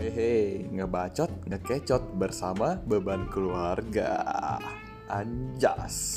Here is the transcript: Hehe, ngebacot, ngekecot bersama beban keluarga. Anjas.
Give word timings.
Hehe, 0.00 0.64
ngebacot, 0.72 1.28
ngekecot 1.44 2.16
bersama 2.16 2.80
beban 2.88 3.28
keluarga. 3.28 4.56
Anjas. 5.12 6.16